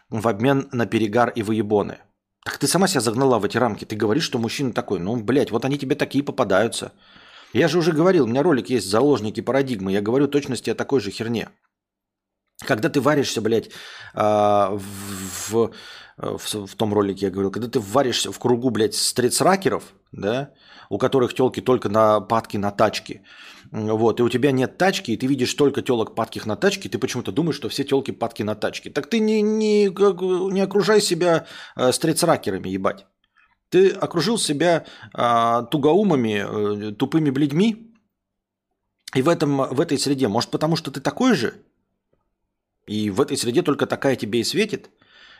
[0.10, 1.99] в обмен на перегар и выебоны.
[2.43, 3.86] Так ты сама себя загнала в эти рамки.
[3.86, 4.99] Ты говоришь, что мужчина такой.
[4.99, 6.93] Ну, блядь, вот они тебе такие попадаются.
[7.53, 9.91] Я же уже говорил, у меня ролик есть «Заложники парадигмы».
[9.91, 11.49] Я говорю точности о такой же херне.
[12.65, 13.69] Когда ты варишься, блядь,
[14.13, 15.71] а, в,
[16.17, 20.53] в, в, том ролике я говорил, когда ты варишься в кругу, блядь, стритсракеров, да,
[20.89, 23.21] у которых телки только на падки на тачки,
[23.71, 26.99] вот, и у тебя нет тачки, и ты видишь только телок падких на тачке, ты
[26.99, 28.89] почему-то думаешь, что все телки падки на тачке.
[28.89, 33.06] Так ты не, не, не окружай себя э, стритсракерами, ебать.
[33.69, 37.93] Ты окружил себя а, тугоумами, э, тупыми бледьми,
[39.13, 41.53] и в, этом, в этой среде, может потому что ты такой же,
[42.86, 44.89] и в этой среде только такая тебе и светит.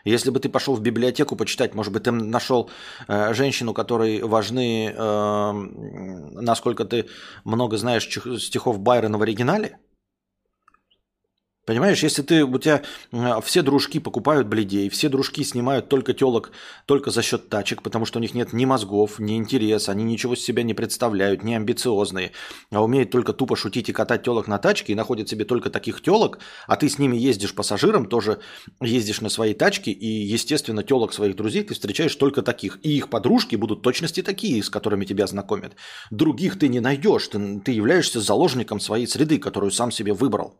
[0.08, 2.70] Если бы ты пошел в библиотеку почитать, может быть, ты нашел
[3.08, 5.52] э, женщину, которой важны, э,
[6.42, 7.06] насколько ты
[7.44, 8.08] много знаешь
[8.42, 9.78] стихов Байрона в оригинале–
[11.68, 12.82] Понимаешь, если ты, у тебя
[13.42, 16.52] все дружки покупают бледей, все дружки снимают только телок
[16.86, 20.38] только за счет тачек, потому что у них нет ни мозгов, ни интереса, они ничего
[20.38, 22.32] с себя не представляют, не амбициозные,
[22.72, 26.02] а умеют только тупо шутить и катать телок на тачке и находят себе только таких
[26.02, 28.40] телок, а ты с ними ездишь пассажиром, тоже
[28.80, 32.80] ездишь на своей тачке, и, естественно, телок своих друзей ты встречаешь только таких.
[32.82, 35.74] И их подружки будут точности такие, с которыми тебя знакомят.
[36.12, 40.56] Других ты не найдешь, ты, ты являешься заложником своей среды, которую сам себе выбрал.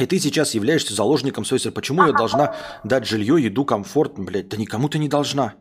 [0.00, 1.74] И ты сейчас являешься заложником своей среды.
[1.74, 4.14] Почему я должна дать жилье, еду, комфорт?
[4.18, 5.54] Блядь, да никому ты не должна.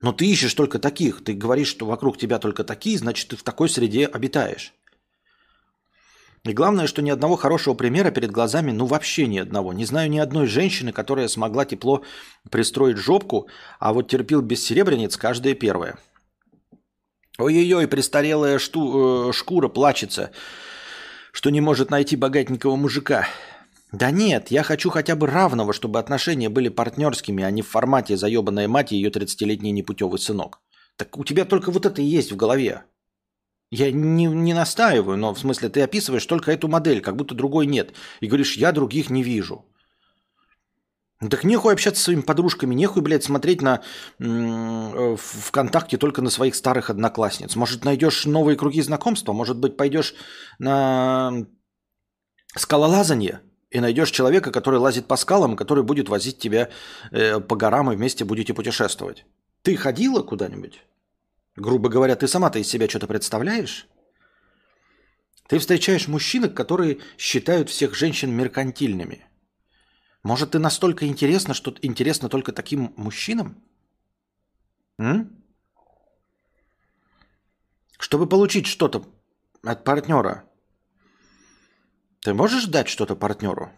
[0.00, 1.22] Но ты ищешь только таких.
[1.22, 4.72] Ты говоришь, что вокруг тебя только такие, значит, ты в такой среде обитаешь.
[6.44, 9.74] И главное, что ни одного хорошего примера перед глазами, ну вообще ни одного.
[9.74, 12.02] Не знаю ни одной женщины, которая смогла тепло
[12.50, 15.98] пристроить жопку, а вот терпил без серебряниц каждая первая.
[17.36, 20.32] Ой-ой-ой, престарелая шту, э, шкура плачется
[21.32, 23.26] что не может найти богатенького мужика.
[23.92, 28.16] Да нет, я хочу хотя бы равного, чтобы отношения были партнерскими, а не в формате
[28.16, 30.60] заебанная мать и ее 30-летний непутевый сынок.
[30.96, 32.84] Так у тебя только вот это и есть в голове.
[33.70, 37.66] Я не, не настаиваю, но в смысле ты описываешь только эту модель, как будто другой
[37.66, 37.94] нет.
[38.20, 39.64] И говоришь, я других не вижу.
[41.20, 43.82] Ну, так нехуй общаться с своими подружками, нехуй, блядь, смотреть на
[44.18, 47.56] э, ВКонтакте только на своих старых одноклассниц.
[47.56, 50.14] Может, найдешь новые круги знакомства, может быть, пойдешь
[50.58, 51.46] на
[52.56, 56.70] скалолазание и найдешь человека, который лазит по скалам, который будет возить тебя
[57.10, 59.26] э, по горам и вместе будете путешествовать.
[59.60, 60.82] Ты ходила куда-нибудь?
[61.54, 63.86] Грубо говоря, ты сама-то из себя что-то представляешь?
[65.48, 69.26] Ты встречаешь мужчин, которые считают всех женщин меркантильными–
[70.22, 73.62] может, ты настолько интересна, что интересно только таким мужчинам?
[74.98, 75.42] М?
[77.98, 79.04] Чтобы получить что-то
[79.62, 80.44] от партнера,
[82.20, 83.72] ты можешь дать что-то партнеру?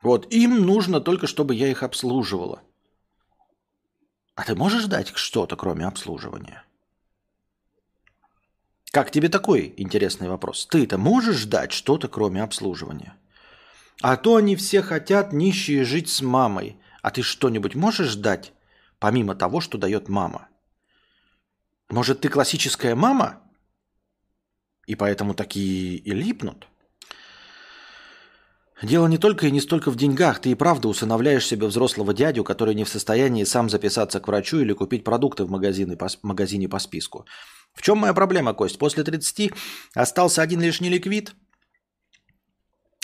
[0.00, 2.62] Вот, им нужно только, чтобы я их обслуживала.
[4.34, 6.64] А ты можешь дать что-то, кроме обслуживания?
[8.90, 10.66] Как тебе такой интересный вопрос?
[10.66, 13.16] Ты-то можешь дать что-то, кроме обслуживания?
[14.00, 16.76] А то они все хотят нищие жить с мамой.
[17.02, 18.52] А ты что-нибудь можешь дать,
[18.98, 20.48] помимо того, что дает мама?
[21.90, 23.40] Может, ты классическая мама?
[24.86, 26.68] И поэтому такие и липнут?
[28.82, 30.40] Дело не только и не столько в деньгах.
[30.40, 34.58] Ты и правда усыновляешь себе взрослого дядю, который не в состоянии сам записаться к врачу
[34.58, 37.26] или купить продукты в магазине по, магазине по списку.
[37.74, 38.78] В чем моя проблема, Кость?
[38.78, 39.52] После 30
[39.94, 41.34] остался один лишний ликвид–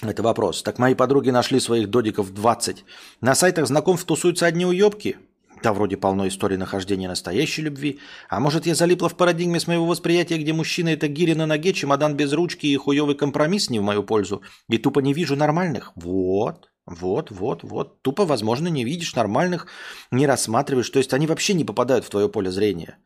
[0.02, 0.62] это вопрос.
[0.62, 2.84] Так мои подруги нашли своих додиков 20.
[3.20, 5.16] На сайтах знакомств тусуются одни уебки?
[5.62, 7.98] Да вроде полно историй нахождения настоящей любви.
[8.28, 11.72] А может я залипла в парадигме с моего восприятия, где мужчина это гири на ноге,
[11.72, 14.42] чемодан без ручки и хуёвый компромисс не в мою пользу.
[14.68, 15.92] И тупо не вижу нормальных.
[15.96, 16.70] Вот.
[16.86, 18.00] Вот, вот, вот.
[18.02, 19.66] Тупо, возможно, не видишь нормальных,
[20.10, 20.90] не рассматриваешь.
[20.90, 22.98] То есть они вообще не попадают в твое поле зрения.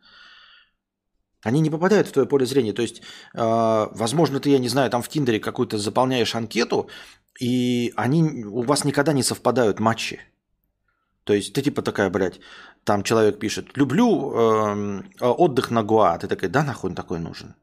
[1.43, 2.73] Они не попадают в твое поле зрения.
[2.73, 3.03] То есть,
[3.35, 6.89] э, возможно, ты, я не знаю, там в Тиндере какую-то заполняешь анкету,
[7.41, 10.21] и они у вас никогда не совпадают матчи.
[11.25, 12.41] То есть ты типа такая, блядь,
[12.85, 16.19] там человек пишет, люблю э, отдых на Гуа.
[16.19, 17.55] Ты такая, да нахуй он такой нужен?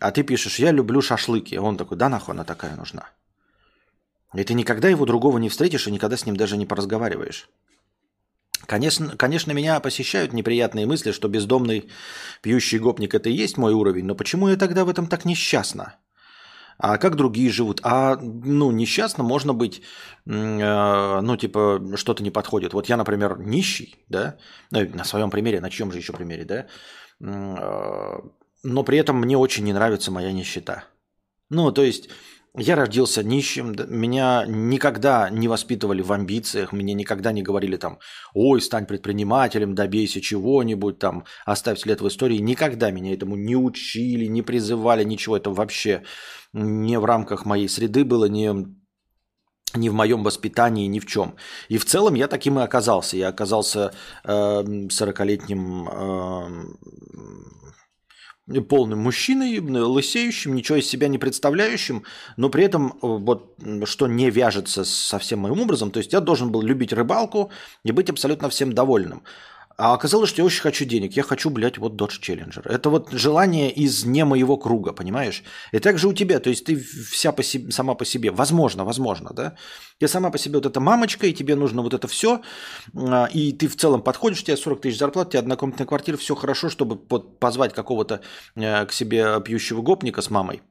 [0.00, 1.56] А ты пишешь, я люблю шашлыки.
[1.58, 3.08] Он такой, да нахуй она такая нужна?
[4.34, 7.48] И ты никогда его другого не встретишь и никогда с ним даже не поразговариваешь.
[8.66, 11.88] Конечно, конечно, меня посещают неприятные мысли, что бездомный
[12.42, 15.96] пьющий гопник– это и есть мой уровень, но почему я тогда в этом так несчастна?
[16.78, 17.80] А как другие живут?
[17.84, 19.82] А, ну, несчастно можно быть,
[20.26, 22.72] э, ну, типа, что-то не подходит.
[22.72, 24.38] Вот я, например, нищий, да,
[24.72, 26.66] ну, на своем примере, на чьем же еще примере, да,
[27.20, 28.18] э,
[28.64, 30.84] но при этом мне очень не нравится моя нищета.
[31.50, 32.08] Ну, то есть
[32.56, 37.98] я родился нищим, меня никогда не воспитывали в амбициях, мне никогда не говорили там,
[38.32, 42.38] ой, стань предпринимателем, добейся чего-нибудь, там, оставь след в истории.
[42.38, 45.36] Никогда меня этому не учили, не призывали, ничего.
[45.36, 46.04] Это вообще
[46.52, 48.54] не в рамках моей среды было, не,
[49.74, 51.34] не в моем воспитании, ни в чем.
[51.68, 53.16] И в целом я таким и оказался.
[53.16, 56.64] Я оказался э, 40-летним э,
[58.68, 62.04] полным мужчиной, лысеющим, ничего из себя не представляющим,
[62.36, 66.20] но при этом э, вот что не вяжется со всем моим образом, то есть я
[66.20, 67.50] должен был любить рыбалку
[67.84, 69.22] и быть абсолютно всем довольным.
[69.76, 71.16] А оказалось, что я очень хочу денег.
[71.16, 72.62] Я хочу, блядь, вот Dodge Challenger.
[72.68, 75.42] Это вот желание из не моего круга, понимаешь?
[75.72, 76.38] И так же у тебя.
[76.38, 78.30] То есть ты вся по себе, сама по себе.
[78.30, 79.56] Возможно, возможно, да?
[79.98, 82.40] Ты сама по себе вот эта мамочка, и тебе нужно вот это все.
[82.94, 86.16] А, и ты в целом подходишь, у тебя 40 тысяч зарплат, у тебя однокомнатная квартира,
[86.16, 88.20] все хорошо, чтобы позвать какого-то
[88.54, 90.62] э, к себе пьющего гопника с мамой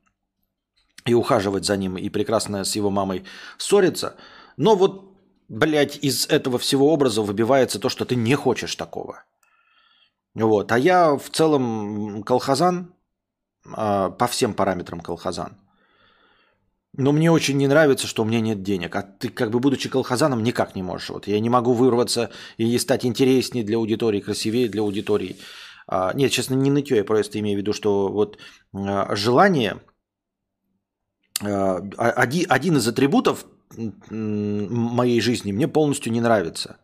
[1.05, 3.23] и ухаживать за ним, и прекрасно с его мамой
[3.57, 4.15] ссориться.
[4.55, 5.12] Но вот
[5.53, 9.23] блядь, из этого всего образа выбивается то, что ты не хочешь такого.
[10.33, 10.71] Вот.
[10.71, 12.93] А я в целом колхозан,
[13.65, 15.57] а, по всем параметрам колхозан.
[16.95, 18.95] Но мне очень не нравится, что у меня нет денег.
[18.95, 21.09] А ты, как бы, будучи колхозаном, никак не можешь.
[21.09, 25.37] Вот я не могу вырваться и стать интереснее для аудитории, красивее для аудитории.
[25.87, 28.39] А, нет, честно, не нытье, я просто имею в виду, что вот
[28.73, 29.81] а, желание,
[31.41, 33.45] один, один из атрибутов
[34.09, 36.77] моей жизни мне полностью не нравится.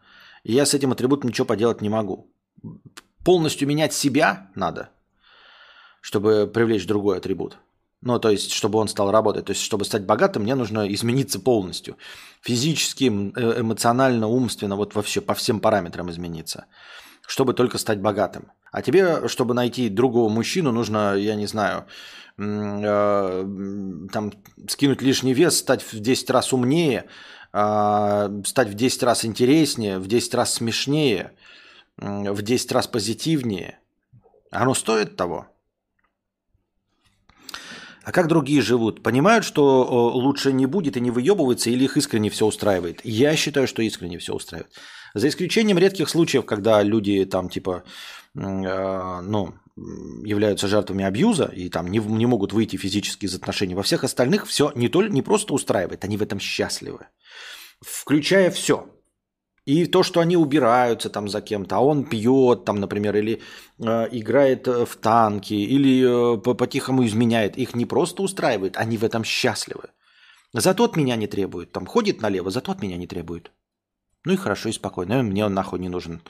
[0.43, 2.27] И я с этим атрибутом ничего поделать не могу.
[3.23, 4.89] Полностью менять себя надо,
[6.01, 7.57] чтобы привлечь другой атрибут.
[8.01, 9.45] Ну, то есть, чтобы он стал работать.
[9.45, 11.97] То есть, чтобы стать богатым, мне нужно измениться полностью.
[12.41, 16.65] Физически, э, эмоционально, умственно, вот вообще по всем параметрам измениться.
[17.29, 18.51] Чтобы только стать богатым.
[18.71, 21.85] А тебе, чтобы найти другого мужчину, нужно, я не знаю,
[22.39, 23.45] Э,
[24.13, 24.31] там,
[24.67, 27.05] скинуть лишний вес, стать в 10 раз умнее,
[27.51, 31.33] а, стать в 10 раз интереснее, в 10 раз смешнее,
[31.97, 33.79] в 10 раз позитивнее.
[34.51, 35.47] Оно стоит того?
[38.03, 39.03] А как другие живут?
[39.03, 43.01] Понимают, что лучше не будет и не выебывается, или их искренне все устраивает?
[43.03, 44.73] Я считаю, что искренне все устраивает.
[45.13, 47.83] За исключением редких случаев, когда люди там типа,
[48.35, 49.53] э, ну,
[50.23, 53.75] являются жертвами абьюза и там не, не могут выйти физически из отношений.
[53.75, 57.07] Во всех остальных все не, только, не просто устраивает, они в этом счастливы.
[57.81, 58.89] Включая все.
[59.65, 63.41] И то, что они убираются там за кем-то, а он пьет там, например, или
[63.77, 69.03] э, играет э, в танки, или э, по-тихому изменяет, их не просто устраивает, они в
[69.03, 69.89] этом счастливы.
[70.53, 71.71] Зато от меня не требует.
[71.71, 73.51] Там ходит налево, зато от меня не требует.
[74.25, 75.23] Ну и хорошо, и спокойно.
[75.23, 76.21] Мне он нахуй не нужен.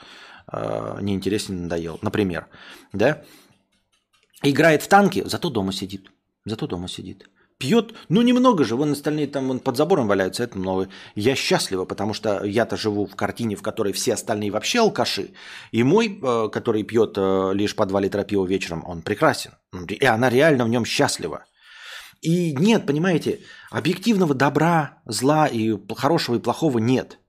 [0.51, 1.99] Э, неинтересен, надоел.
[2.01, 2.47] Например,
[2.93, 3.23] да?
[4.43, 6.11] Играет в танки, зато дома сидит.
[6.45, 7.29] Зато дома сидит.
[7.59, 10.87] Пьет, ну немного же, вон остальные там вон под забором валяются, это много.
[11.15, 15.33] Я счастлива, потому что я-то живу в картине, в которой все остальные вообще алкаши.
[15.71, 19.51] И мой, э, который пьет э, лишь по 2 литра пива вечером, он прекрасен.
[19.89, 21.45] И она реально в нем счастлива.
[22.21, 27.19] И нет, понимаете, объективного добра, зла и хорошего и плохого нет.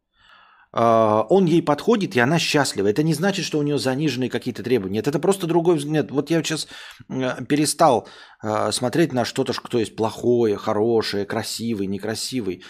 [0.73, 2.87] А, он ей подходит, и она счастлива.
[2.87, 4.99] Это не значит, что у нее заниженные какие-то требования.
[4.99, 6.11] Нет, это просто другой взгляд.
[6.11, 6.69] Вот я сейчас
[7.09, 8.09] перестал
[8.41, 12.63] а, смотреть на что-то, что есть плохое, хорошее, красивый, некрасивый.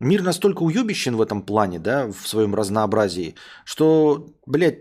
[0.00, 4.80] Мир настолько уебищен в этом плане, да, в своем разнообразии, что, блядь,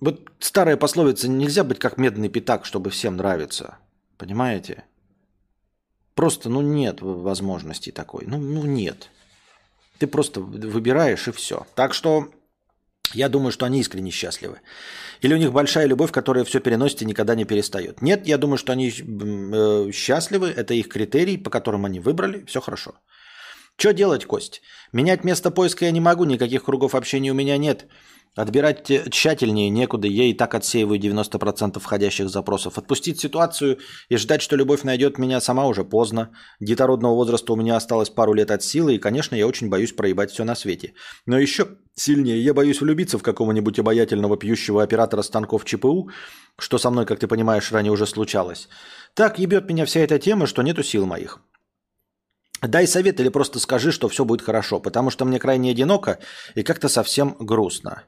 [0.00, 3.78] вот старая пословица, нельзя быть как медный пятак, чтобы всем нравиться.
[4.16, 4.84] Понимаете?
[6.14, 8.26] Просто, ну, нет возможности такой.
[8.26, 9.10] Ну, ну нет.
[10.00, 11.66] Ты просто выбираешь и все.
[11.74, 12.30] Так что
[13.12, 14.60] я думаю, что они искренне счастливы.
[15.20, 18.00] Или у них большая любовь, которая все переносит и никогда не перестает.
[18.00, 22.60] Нет, я думаю, что они э, счастливы, это их критерий, по которым они выбрали, все
[22.60, 22.94] хорошо.
[23.76, 24.62] Что делать, Кость?
[24.92, 27.86] Менять место поиска я не могу, никаких кругов общения у меня нет.
[28.36, 32.78] Отбирать тщательнее некуда, я и так отсеиваю 90% входящих запросов.
[32.78, 36.30] Отпустить ситуацию и ждать, что любовь найдет меня сама уже поздно.
[36.60, 40.30] Детородного возраста у меня осталось пару лет от силы, и, конечно, я очень боюсь проебать
[40.30, 40.94] все на свете.
[41.26, 46.10] Но еще сильнее я боюсь влюбиться в какого-нибудь обаятельного пьющего оператора станков ЧПУ,
[46.56, 48.68] что со мной, как ты понимаешь, ранее уже случалось.
[49.14, 51.40] Так ебет меня вся эта тема, что нету сил моих.
[52.62, 56.18] Дай совет или просто скажи, что все будет хорошо, потому что мне крайне одиноко
[56.54, 58.04] и как-то совсем грустно.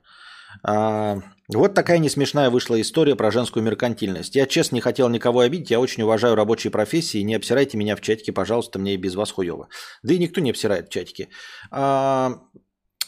[0.62, 4.36] А, вот такая несмешная вышла история про женскую меркантильность.
[4.36, 8.00] Я честно не хотел никого обидеть, я очень уважаю рабочие профессии, не обсирайте меня в
[8.02, 9.68] чатике, пожалуйста, мне и без вас хуево.
[10.02, 11.28] Да и никто не обсирает в чатике.
[11.70, 12.40] А,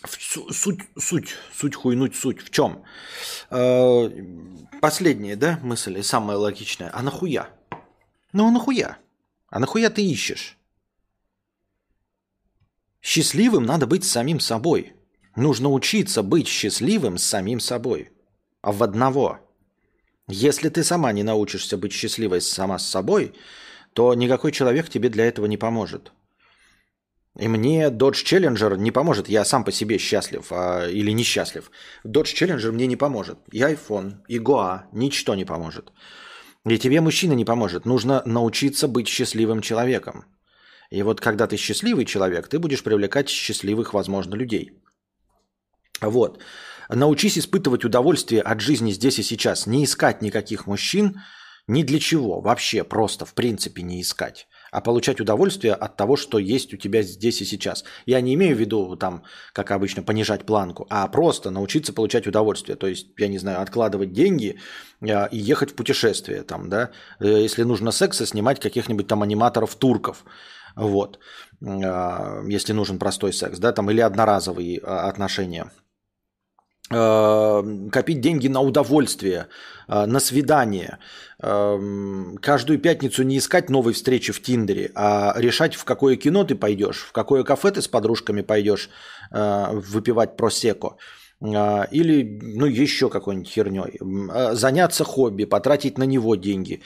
[0.06, 2.84] суть, суть, суть хуйнуть, суть в чем?
[3.50, 4.10] А,
[4.80, 6.90] последняя, да, мысль, и самая логичная.
[6.92, 7.50] А нахуя?
[8.32, 8.98] Ну, а нахуя?
[9.50, 10.58] А нахуя ты ищешь?
[13.04, 14.94] Счастливым надо быть самим собой.
[15.36, 18.10] Нужно учиться быть счастливым с самим собой.
[18.62, 19.40] А в одного.
[20.26, 23.34] Если ты сама не научишься быть счастливой сама с собой,
[23.92, 26.12] то никакой человек тебе для этого не поможет.
[27.38, 29.28] И мне Dodge Challenger не поможет.
[29.28, 31.70] Я сам по себе счастлив а, или несчастлив.
[32.06, 33.38] Dodge Challenger мне не поможет.
[33.52, 35.92] И iPhone, и Goa, ничто не поможет.
[36.64, 37.84] И тебе мужчина не поможет.
[37.84, 40.24] Нужно научиться быть счастливым человеком.
[40.94, 44.70] И вот когда ты счастливый человек, ты будешь привлекать счастливых, возможно, людей.
[46.00, 46.38] Вот.
[46.88, 49.66] Научись испытывать удовольствие от жизни здесь и сейчас.
[49.66, 51.16] Не искать никаких мужчин
[51.66, 52.40] ни для чего.
[52.40, 54.46] Вообще просто, в принципе, не искать.
[54.70, 57.84] А получать удовольствие от того, что есть у тебя здесь и сейчас.
[58.06, 59.22] Я не имею в виду, там,
[59.52, 62.76] как обычно, понижать планку, а просто научиться получать удовольствие.
[62.76, 64.60] То есть, я не знаю, откладывать деньги
[65.00, 66.42] э, и ехать в путешествие.
[66.42, 66.90] Там, да?
[67.20, 70.24] Э, если нужно секса, снимать каких-нибудь там аниматоров-турков
[70.76, 71.18] вот,
[71.64, 75.70] а, если нужен простой секс, да, там, или одноразовые а, отношения.
[76.90, 77.62] А,
[77.92, 79.48] копить деньги на удовольствие,
[79.86, 80.98] на свидание.
[81.38, 87.00] Каждую пятницу не искать новой встречи в Тиндере, а решать, в какое кино ты пойдешь,
[87.00, 88.88] в какое кафе ты с подружками пойдешь
[89.30, 90.96] выпивать просеко
[91.42, 94.00] или ну, еще какой-нибудь херней.
[94.54, 96.80] Заняться хобби, потратить на него деньги,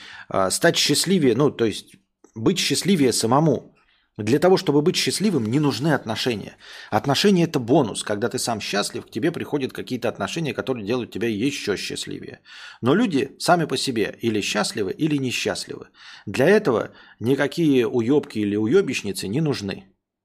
[0.51, 1.95] стать счастливее, ну, то есть
[2.35, 3.75] быть счастливее самому.
[4.19, 6.57] Для того, чтобы быть счастливым, не нужны отношения.
[6.91, 8.03] Отношения– это бонус.
[8.03, 12.41] Когда ты сам счастлив, к тебе приходят какие-то отношения, которые делают тебя еще счастливее.
[12.81, 15.87] Но люди сами по себе или счастливы, или несчастливы.
[16.27, 16.91] Для этого
[17.21, 19.85] никакие уебки или уебищницы не нужны.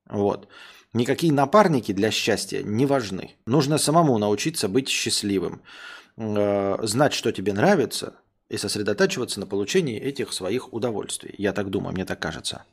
[0.09, 0.47] Вот.
[0.93, 3.35] Никакие напарники для счастья не важны.
[3.45, 5.61] Нужно самому научиться быть счастливым.
[6.17, 8.15] Э, знать, что тебе нравится,
[8.49, 11.33] и сосредотачиваться на получении этих своих удовольствий.
[11.37, 12.63] Я так думаю, мне так кажется.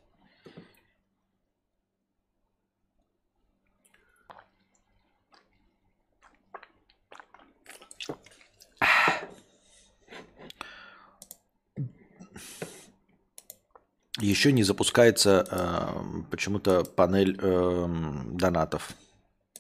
[14.21, 17.87] Еще не запускается э, почему-то панель э,
[18.33, 18.91] донатов.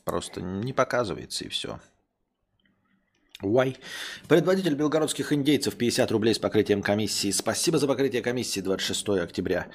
[0.04, 1.80] Просто не показывается и все.
[3.42, 3.76] Why?
[4.28, 7.30] Предводитель белгородских индейцев 50 рублей с покрытием комиссии.
[7.30, 9.68] Спасибо за покрытие комиссии 26 октября.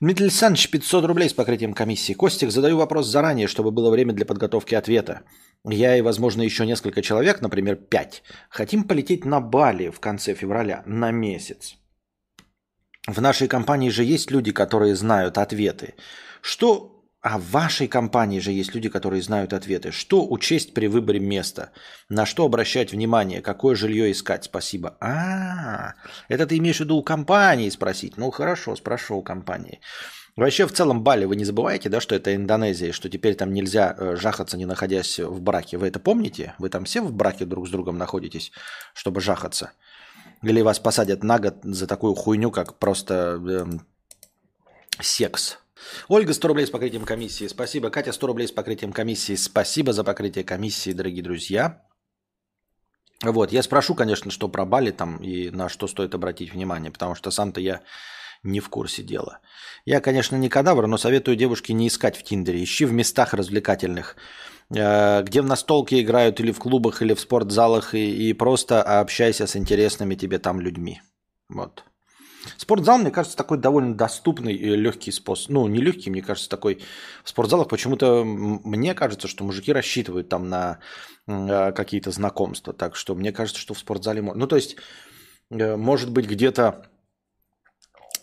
[0.00, 2.12] Дмитрий Александрович 500 рублей с покрытием комиссии.
[2.12, 5.22] Костик, задаю вопрос заранее, чтобы было время для подготовки ответа.
[5.64, 10.84] Я и, возможно, еще несколько человек, например, 5, хотим полететь на Бали в конце февраля
[10.86, 11.74] на месяц.
[13.08, 15.94] В нашей компании же есть люди, которые знают ответы.
[16.42, 19.90] Что а в вашей компании же есть люди, которые знают ответы.
[19.90, 21.72] Что учесть при выборе места?
[22.08, 23.40] На что обращать внимание?
[23.40, 24.44] Какое жилье искать?
[24.44, 24.96] Спасибо.
[25.00, 25.94] А,
[26.28, 28.18] это ты имеешь в виду у компании спросить?
[28.18, 29.80] Ну хорошо, спрошу у компании.
[30.36, 33.96] Вообще, в целом, Бали, вы не забываете, да, что это Индонезия, что теперь там нельзя
[33.98, 35.78] э, жахаться, не находясь в браке.
[35.78, 36.54] Вы это помните?
[36.58, 38.52] Вы там все в браке друг с другом находитесь,
[38.94, 39.72] чтобы жахаться?
[40.42, 43.66] Или вас посадят на год за такую хуйню, как просто э,
[45.00, 45.58] секс.
[46.08, 47.48] Ольга, 100 рублей с покрытием комиссии.
[47.48, 47.90] Спасибо.
[47.90, 49.36] Катя, 100 рублей с покрытием комиссии.
[49.36, 51.82] Спасибо за покрытие комиссии, дорогие друзья.
[53.22, 57.16] Вот, я спрошу, конечно, что про Бали там и на что стоит обратить внимание, потому
[57.16, 57.82] что сам-то я
[58.44, 59.40] не в курсе дела.
[59.84, 62.62] Я, конечно, не кадавр, но советую девушке не искать в Тиндере.
[62.62, 64.16] Ищи в местах развлекательных,
[64.70, 69.56] где в настолке играют или в клубах, или в спортзалах, и, и просто общайся с
[69.56, 71.00] интересными тебе там людьми.
[71.48, 71.84] Вот.
[72.56, 75.50] Спортзал, мне кажется, такой довольно доступный и легкий способ.
[75.50, 76.80] Ну, не легкий, мне кажется, такой
[77.24, 80.78] в спортзалах почему-то мне кажется, что мужики рассчитывают там на
[81.26, 82.72] э, какие-то знакомства.
[82.72, 84.22] Так что мне кажется, что в спортзале.
[84.22, 84.76] Ну, то есть,
[85.50, 86.86] э, может быть, где-то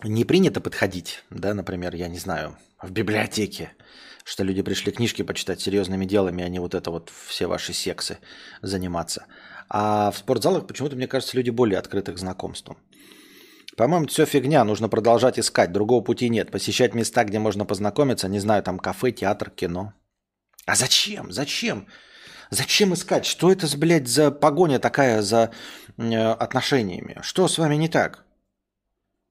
[0.03, 3.71] не принято подходить, да, например, я не знаю, в библиотеке,
[4.25, 8.17] что люди пришли книжки почитать серьезными делами, а не вот это вот все ваши сексы
[8.63, 9.27] заниматься.
[9.69, 12.77] А в спортзалах почему-то, мне кажется, люди более открыты к знакомствам.
[13.77, 16.49] По-моему, все фигня, нужно продолжать искать, другого пути нет.
[16.49, 19.93] Посещать места, где можно познакомиться, не знаю, там кафе, театр, кино.
[20.65, 21.31] А зачем?
[21.31, 21.87] Зачем?
[22.49, 23.25] Зачем искать?
[23.25, 25.51] Что это, блядь, за погоня такая за
[25.97, 27.19] э, отношениями?
[27.21, 28.25] Что с вами не так?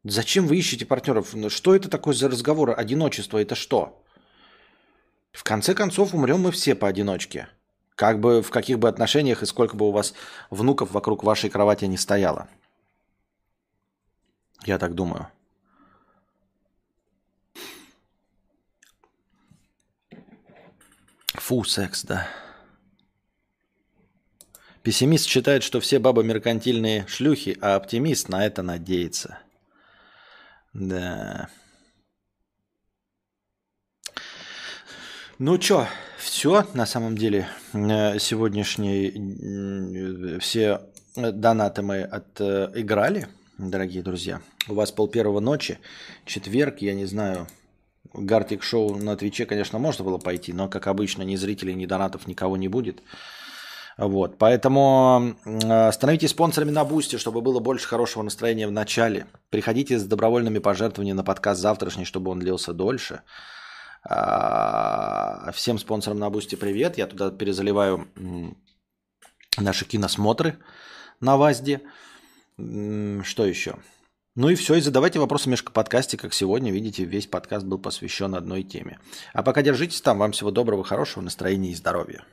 [0.05, 1.35] Зачем вы ищете партнеров?
[1.49, 2.75] Что это такое за разговор?
[2.79, 4.04] Одиночество это что?
[5.35, 7.49] В конце концов, умрем мы все поодиночке.
[7.97, 10.15] Как бы в каких бы отношениях и сколько бы у вас
[10.49, 12.49] внуков вокруг вашей кровати не стояло.
[14.65, 15.29] Я так думаю.
[21.35, 22.29] Фу, секс, да.
[24.83, 29.39] Пессимист считает, что все бабы меркантильные шлюхи, а оптимист на это надеется.
[30.73, 31.49] Да.
[35.47, 35.87] Ну чё,
[36.17, 37.47] все на самом деле.
[37.75, 40.81] Э, сегодняшние все
[41.15, 43.29] донаты мы отыграли,
[43.59, 44.41] дорогие друзья.
[44.71, 45.79] У вас пол первого ночи,
[46.25, 47.47] четверг, я не знаю,
[48.15, 52.27] Гартик шоу на Твиче, конечно, можно было пойти, но, как обычно, ни зрителей, ни донатов
[52.27, 53.03] никого не будет.
[53.99, 55.37] Вот, поэтому
[55.93, 59.27] становитесь спонсорами на Бусте, чтобы было больше хорошего настроения в начале.
[59.51, 63.21] Приходите с добровольными пожертвованиями на подкаст завтрашний, чтобы он длился дольше.
[64.07, 66.99] А, всем спонсорам на Бусте привет.
[66.99, 68.07] Я туда перезаливаю
[69.57, 70.59] наши киносмотры
[71.21, 71.81] на ВАЗде.
[72.57, 73.77] Что еще?
[74.37, 78.35] Ну и все, и задавайте вопросы в подкасте, как сегодня, видите, весь подкаст был посвящен
[78.35, 78.99] одной теме.
[79.33, 82.25] А пока держитесь там, вам всего доброго, хорошего настроения и здоровья.